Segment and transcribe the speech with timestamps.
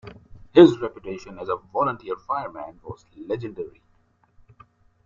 [0.51, 3.83] His reputation as a volunteer fireman was legendary.